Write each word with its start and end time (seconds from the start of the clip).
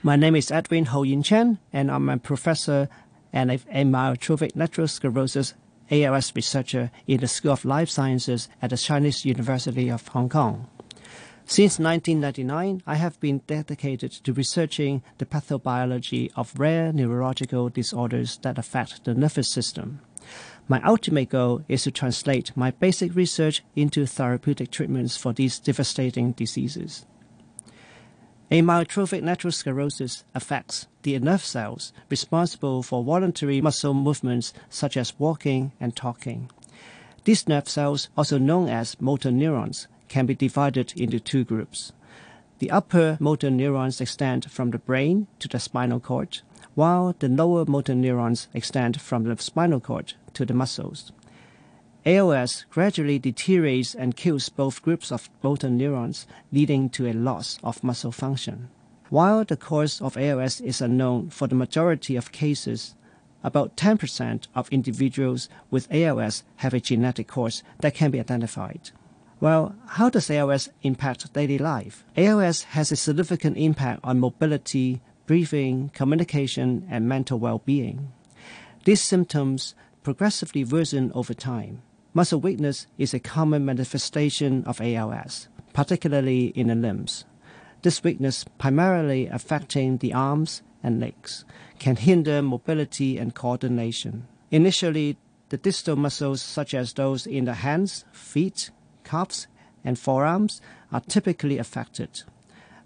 My 0.00 0.14
name 0.14 0.36
is 0.36 0.52
Edwin 0.52 0.84
Ho 0.86 1.02
Yin 1.02 1.24
Chan, 1.24 1.58
and 1.72 1.90
I'm 1.90 2.08
a 2.08 2.18
professor 2.18 2.88
and 3.32 3.50
a 3.50 3.58
amyotrophic 3.58 4.52
lateral 4.54 4.86
sclerosis 4.86 5.54
ALS 5.90 6.32
researcher 6.36 6.92
in 7.08 7.18
the 7.18 7.26
School 7.26 7.50
of 7.50 7.64
Life 7.64 7.90
Sciences 7.90 8.48
at 8.62 8.70
the 8.70 8.76
Chinese 8.76 9.24
University 9.24 9.88
of 9.88 10.06
Hong 10.06 10.28
Kong. 10.28 10.68
Since 11.46 11.80
1999, 11.80 12.84
I 12.86 12.94
have 12.94 13.18
been 13.18 13.42
dedicated 13.48 14.12
to 14.12 14.32
researching 14.32 15.02
the 15.18 15.26
pathobiology 15.26 16.30
of 16.36 16.56
rare 16.56 16.92
neurological 16.92 17.68
disorders 17.68 18.38
that 18.42 18.56
affect 18.56 19.04
the 19.04 19.14
nervous 19.14 19.48
system. 19.48 20.00
My 20.68 20.80
ultimate 20.82 21.30
goal 21.30 21.64
is 21.66 21.82
to 21.82 21.90
translate 21.90 22.56
my 22.56 22.70
basic 22.70 23.16
research 23.16 23.64
into 23.74 24.06
therapeutic 24.06 24.70
treatments 24.70 25.16
for 25.16 25.32
these 25.32 25.58
devastating 25.58 26.32
diseases. 26.32 27.04
Amyotrophic 28.50 29.22
lateral 29.22 29.52
sclerosis 29.52 30.24
affects 30.34 30.86
the 31.02 31.18
nerve 31.18 31.44
cells 31.44 31.92
responsible 32.08 32.82
for 32.82 33.04
voluntary 33.04 33.60
muscle 33.60 33.92
movements 33.92 34.54
such 34.70 34.96
as 34.96 35.18
walking 35.18 35.72
and 35.78 35.94
talking. 35.94 36.50
These 37.24 37.46
nerve 37.46 37.68
cells, 37.68 38.08
also 38.16 38.38
known 38.38 38.70
as 38.70 38.98
motor 39.02 39.30
neurons, 39.30 39.86
can 40.08 40.24
be 40.24 40.34
divided 40.34 40.94
into 40.96 41.20
two 41.20 41.44
groups. 41.44 41.92
The 42.58 42.70
upper 42.70 43.18
motor 43.20 43.50
neurons 43.50 44.00
extend 44.00 44.50
from 44.50 44.70
the 44.70 44.78
brain 44.78 45.26
to 45.40 45.48
the 45.48 45.60
spinal 45.60 46.00
cord, 46.00 46.40
while 46.74 47.14
the 47.18 47.28
lower 47.28 47.66
motor 47.66 47.94
neurons 47.94 48.48
extend 48.54 48.98
from 48.98 49.24
the 49.24 49.36
spinal 49.36 49.80
cord 49.80 50.14
to 50.32 50.46
the 50.46 50.54
muscles. 50.54 51.12
ALS 52.06 52.64
gradually 52.70 53.18
deteriorates 53.18 53.94
and 53.94 54.16
kills 54.16 54.48
both 54.48 54.82
groups 54.82 55.10
of 55.10 55.28
motor 55.42 55.68
neurons, 55.68 56.26
leading 56.52 56.88
to 56.90 57.06
a 57.06 57.12
loss 57.12 57.58
of 57.62 57.82
muscle 57.84 58.12
function. 58.12 58.70
While 59.10 59.44
the 59.44 59.56
cause 59.56 60.00
of 60.00 60.16
ALS 60.16 60.60
is 60.60 60.80
unknown 60.80 61.30
for 61.30 61.48
the 61.48 61.54
majority 61.54 62.14
of 62.16 62.32
cases, 62.32 62.94
about 63.42 63.76
10% 63.76 64.46
of 64.54 64.68
individuals 64.70 65.48
with 65.70 65.92
ALS 65.92 66.44
have 66.56 66.74
a 66.74 66.80
genetic 66.80 67.28
cause 67.28 67.62
that 67.80 67.94
can 67.94 68.10
be 68.10 68.20
identified. 68.20 68.90
Well, 69.40 69.74
how 69.86 70.10
does 70.10 70.30
ALS 70.30 70.68
impact 70.82 71.32
daily 71.32 71.58
life? 71.58 72.04
ALS 72.16 72.64
has 72.74 72.90
a 72.90 72.96
significant 72.96 73.56
impact 73.56 74.00
on 74.02 74.18
mobility, 74.18 75.00
breathing, 75.26 75.90
communication, 75.94 76.86
and 76.90 77.08
mental 77.08 77.38
well 77.38 77.62
being. 77.64 78.12
These 78.84 79.02
symptoms 79.02 79.74
progressively 80.02 80.64
worsen 80.64 81.12
over 81.14 81.34
time. 81.34 81.82
Muscle 82.18 82.40
weakness 82.40 82.88
is 82.98 83.14
a 83.14 83.20
common 83.20 83.64
manifestation 83.64 84.64
of 84.64 84.80
ALS, 84.80 85.46
particularly 85.72 86.46
in 86.46 86.66
the 86.66 86.74
limbs. 86.74 87.24
This 87.82 88.02
weakness, 88.02 88.44
primarily 88.58 89.28
affecting 89.28 89.98
the 89.98 90.12
arms 90.12 90.62
and 90.82 90.98
legs, 90.98 91.44
can 91.78 91.94
hinder 91.94 92.42
mobility 92.42 93.18
and 93.18 93.36
coordination. 93.36 94.26
Initially, 94.50 95.16
the 95.50 95.58
distal 95.58 95.94
muscles, 95.94 96.42
such 96.42 96.74
as 96.74 96.92
those 96.92 97.24
in 97.24 97.44
the 97.44 97.54
hands, 97.54 98.04
feet, 98.10 98.72
calves, 99.04 99.46
and 99.84 99.96
forearms 99.96 100.60
are 100.90 101.02
typically 101.02 101.56
affected. 101.58 102.22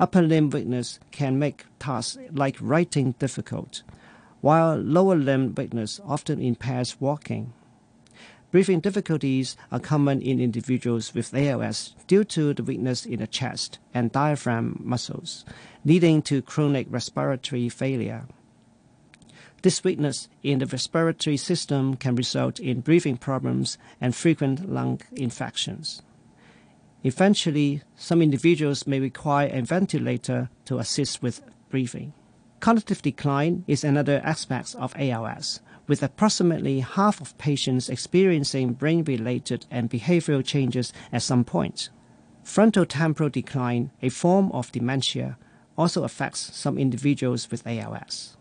Upper 0.00 0.22
limb 0.22 0.48
weakness 0.48 1.00
can 1.10 1.38
make 1.38 1.66
tasks 1.78 2.16
like 2.32 2.56
writing 2.62 3.14
difficult, 3.18 3.82
while 4.40 4.76
lower 4.76 5.16
limb 5.16 5.54
weakness 5.54 6.00
often 6.02 6.40
impairs 6.40 6.98
walking. 6.98 7.52
Breathing 8.50 8.80
difficulties 8.80 9.58
are 9.70 9.78
common 9.78 10.22
in 10.22 10.40
individuals 10.40 11.12
with 11.12 11.34
ALS 11.34 11.94
due 12.06 12.24
to 12.24 12.54
the 12.54 12.62
weakness 12.62 13.04
in 13.04 13.18
the 13.18 13.26
chest 13.26 13.78
and 13.92 14.10
diaphragm 14.10 14.80
muscles, 14.82 15.44
leading 15.84 16.22
to 16.22 16.40
chronic 16.40 16.86
respiratory 16.88 17.68
failure. 17.68 18.26
This 19.60 19.84
weakness 19.84 20.28
in 20.42 20.60
the 20.60 20.66
respiratory 20.66 21.36
system 21.36 21.96
can 21.96 22.14
result 22.14 22.58
in 22.58 22.80
breathing 22.80 23.18
problems 23.18 23.76
and 24.00 24.14
frequent 24.14 24.72
lung 24.72 25.02
infections. 25.12 26.00
Eventually, 27.04 27.82
some 27.96 28.22
individuals 28.22 28.86
may 28.86 28.98
require 28.98 29.50
a 29.52 29.60
ventilator 29.60 30.48
to 30.64 30.78
assist 30.78 31.22
with 31.22 31.42
breathing. 31.68 32.14
Cognitive 32.60 33.02
decline 33.02 33.64
is 33.68 33.84
another 33.84 34.20
aspect 34.24 34.74
of 34.76 34.92
ALS, 34.96 35.60
with 35.86 36.02
approximately 36.02 36.80
half 36.80 37.20
of 37.20 37.38
patients 37.38 37.88
experiencing 37.88 38.72
brain 38.72 39.04
related 39.04 39.64
and 39.70 39.88
behavioral 39.88 40.44
changes 40.44 40.92
at 41.12 41.22
some 41.22 41.44
point. 41.44 41.88
Frontotemporal 42.44 43.30
decline, 43.30 43.92
a 44.02 44.08
form 44.08 44.50
of 44.52 44.72
dementia, 44.72 45.38
also 45.76 46.02
affects 46.02 46.56
some 46.56 46.78
individuals 46.78 47.48
with 47.48 47.64
ALS. 47.64 48.36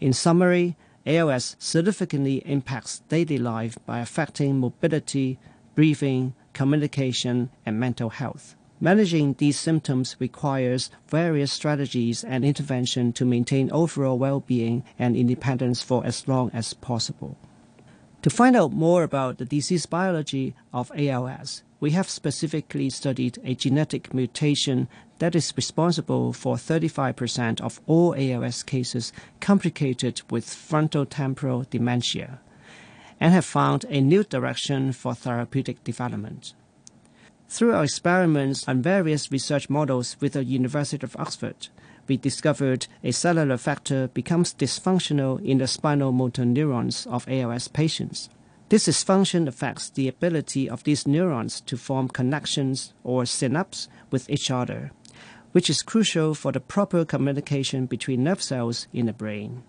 In 0.00 0.12
summary, 0.12 0.76
ALS 1.06 1.54
significantly 1.60 2.38
impacts 2.44 2.98
daily 3.08 3.38
life 3.38 3.78
by 3.86 4.00
affecting 4.00 4.58
mobility, 4.58 5.38
breathing, 5.76 6.34
communication, 6.52 7.50
and 7.64 7.78
mental 7.78 8.10
health. 8.10 8.55
Managing 8.80 9.34
these 9.38 9.58
symptoms 9.58 10.16
requires 10.18 10.90
various 11.08 11.50
strategies 11.50 12.22
and 12.22 12.44
intervention 12.44 13.12
to 13.14 13.24
maintain 13.24 13.70
overall 13.72 14.18
well-being 14.18 14.84
and 14.98 15.16
independence 15.16 15.80
for 15.82 16.04
as 16.04 16.28
long 16.28 16.50
as 16.52 16.74
possible. 16.74 17.38
To 18.20 18.28
find 18.28 18.54
out 18.54 18.72
more 18.72 19.02
about 19.02 19.38
the 19.38 19.46
disease 19.46 19.86
biology 19.86 20.54
of 20.74 20.92
ALS, 20.94 21.62
we 21.80 21.92
have 21.92 22.08
specifically 22.08 22.90
studied 22.90 23.38
a 23.44 23.54
genetic 23.54 24.12
mutation 24.12 24.88
that 25.20 25.34
is 25.34 25.54
responsible 25.56 26.34
for 26.34 26.56
35% 26.56 27.60
of 27.62 27.80
all 27.86 28.14
ALS 28.14 28.62
cases 28.62 29.12
complicated 29.40 30.20
with 30.28 30.44
frontotemporal 30.44 31.68
dementia 31.70 32.40
and 33.20 33.32
have 33.32 33.44
found 33.44 33.86
a 33.88 34.02
new 34.02 34.22
direction 34.22 34.92
for 34.92 35.14
therapeutic 35.14 35.82
development. 35.82 36.52
Through 37.48 37.74
our 37.74 37.84
experiments 37.84 38.66
on 38.66 38.82
various 38.82 39.30
research 39.30 39.70
models 39.70 40.16
with 40.20 40.32
the 40.32 40.44
University 40.44 41.04
of 41.04 41.16
Oxford, 41.16 41.68
we 42.08 42.16
discovered 42.16 42.88
a 43.04 43.12
cellular 43.12 43.56
factor 43.56 44.08
becomes 44.08 44.52
dysfunctional 44.52 45.42
in 45.44 45.58
the 45.58 45.68
spinal 45.68 46.10
motor 46.10 46.44
neurons 46.44 47.06
of 47.06 47.26
ALS 47.28 47.68
patients. 47.68 48.28
This 48.68 48.88
dysfunction 48.88 49.46
affects 49.46 49.90
the 49.90 50.08
ability 50.08 50.68
of 50.68 50.82
these 50.82 51.06
neurons 51.06 51.60
to 51.62 51.76
form 51.76 52.08
connections 52.08 52.92
or 53.04 53.22
synapses 53.22 53.86
with 54.10 54.28
each 54.28 54.50
other, 54.50 54.90
which 55.52 55.70
is 55.70 55.82
crucial 55.82 56.34
for 56.34 56.50
the 56.50 56.60
proper 56.60 57.04
communication 57.04 57.86
between 57.86 58.24
nerve 58.24 58.42
cells 58.42 58.88
in 58.92 59.06
the 59.06 59.12
brain. 59.12 59.62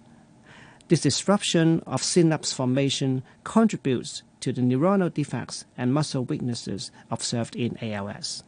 This 0.87 1.01
disruption 1.01 1.83
of 1.85 2.01
synapse 2.01 2.51
formation 2.51 3.21
contributes 3.43 4.23
to 4.41 4.53
the 4.53 4.61
neuronal 4.61 5.13
defects 5.13 5.65
and 5.77 5.93
muscle 5.93 6.23
weaknesses 6.23 6.91
observed 7.09 7.55
in 7.55 7.77
ALS. 7.81 8.43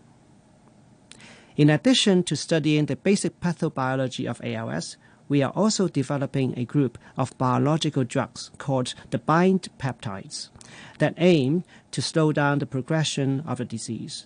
In 1.56 1.70
addition 1.70 2.24
to 2.24 2.36
studying 2.36 2.86
the 2.86 2.96
basic 2.96 3.40
pathobiology 3.40 4.30
of 4.30 4.40
ALS, 4.44 4.98
we 5.28 5.44
are 5.44 5.52
also 5.52 5.88
developing 5.88 6.58
a 6.58 6.66
group 6.66 6.98
of 7.18 7.38
biological 7.38 8.04
drugs 8.04 8.50
called 8.58 8.94
the 9.12 9.20
bind 9.20 9.68
peptides 9.78 10.50
that 10.98 11.14
aim 11.18 11.64
to 11.92 12.02
slow 12.02 12.32
down 12.32 12.60
the 12.60 12.66
progression 12.66 13.42
of 13.42 13.60
the 13.60 13.66
disease. 13.66 14.26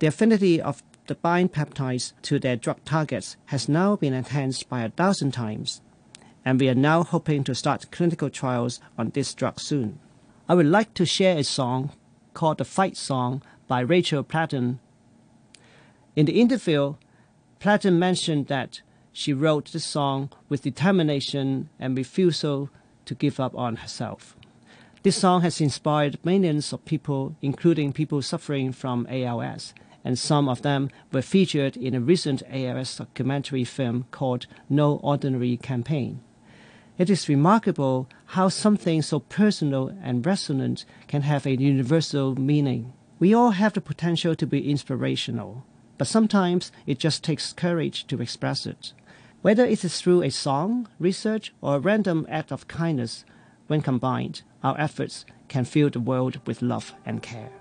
The 0.00 0.06
affinity 0.06 0.60
of 0.60 0.82
the 1.06 1.14
bind 1.14 1.52
peptides 1.52 2.12
to 2.22 2.38
their 2.38 2.56
drug 2.56 2.84
targets 2.84 3.36
has 3.46 3.68
now 3.68 3.96
been 3.96 4.12
enhanced 4.12 4.68
by 4.68 4.82
a 4.82 4.90
thousand 4.90 5.32
times 5.32 5.80
and 6.44 6.58
we 6.58 6.68
are 6.68 6.74
now 6.74 7.04
hoping 7.04 7.44
to 7.44 7.54
start 7.54 7.90
clinical 7.90 8.30
trials 8.30 8.80
on 8.96 9.10
this 9.10 9.34
drug 9.34 9.60
soon. 9.60 9.98
I 10.50 10.54
would 10.54 10.66
like 10.66 10.94
to 10.94 11.04
share 11.04 11.36
a 11.36 11.44
song 11.44 11.90
called 12.32 12.56
The 12.56 12.64
Fight 12.64 12.96
Song 12.96 13.42
by 13.66 13.80
Rachel 13.80 14.22
Platten. 14.22 14.78
In 16.16 16.24
the 16.24 16.40
interview, 16.40 16.94
Platten 17.60 17.98
mentioned 17.98 18.46
that 18.46 18.80
she 19.12 19.34
wrote 19.34 19.72
this 19.72 19.84
song 19.84 20.30
with 20.48 20.62
determination 20.62 21.68
and 21.78 21.94
refusal 21.94 22.70
to 23.04 23.14
give 23.14 23.38
up 23.38 23.54
on 23.56 23.76
herself. 23.76 24.36
This 25.02 25.18
song 25.18 25.42
has 25.42 25.60
inspired 25.60 26.18
millions 26.24 26.72
of 26.72 26.82
people, 26.86 27.36
including 27.42 27.92
people 27.92 28.22
suffering 28.22 28.72
from 28.72 29.06
ALS, 29.10 29.74
and 30.02 30.18
some 30.18 30.48
of 30.48 30.62
them 30.62 30.88
were 31.12 31.20
featured 31.20 31.76
in 31.76 31.94
a 31.94 32.00
recent 32.00 32.42
ALS 32.50 32.96
documentary 32.96 33.64
film 33.64 34.06
called 34.12 34.46
No 34.70 34.94
Ordinary 35.02 35.58
Campaign. 35.58 36.20
It 36.98 37.08
is 37.08 37.28
remarkable 37.28 38.08
how 38.26 38.48
something 38.48 39.02
so 39.02 39.20
personal 39.20 39.96
and 40.02 40.26
resonant 40.26 40.84
can 41.06 41.22
have 41.22 41.46
a 41.46 41.56
universal 41.56 42.34
meaning. 42.34 42.92
We 43.20 43.32
all 43.32 43.52
have 43.52 43.74
the 43.74 43.80
potential 43.80 44.34
to 44.34 44.46
be 44.46 44.68
inspirational, 44.68 45.64
but 45.96 46.08
sometimes 46.08 46.72
it 46.86 46.98
just 46.98 47.22
takes 47.22 47.52
courage 47.52 48.08
to 48.08 48.20
express 48.20 48.66
it. 48.66 48.92
Whether 49.42 49.64
it 49.64 49.84
is 49.84 50.00
through 50.00 50.22
a 50.22 50.30
song, 50.30 50.88
research, 50.98 51.54
or 51.60 51.76
a 51.76 51.80
random 51.80 52.26
act 52.28 52.50
of 52.50 52.66
kindness, 52.66 53.24
when 53.68 53.80
combined, 53.80 54.42
our 54.64 54.76
efforts 54.76 55.24
can 55.46 55.64
fill 55.64 55.90
the 55.90 56.00
world 56.00 56.40
with 56.46 56.62
love 56.62 56.94
and 57.06 57.22
care. 57.22 57.57